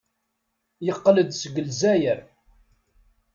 [0.85, 2.19] Yeqqel-d seg Lezzayer.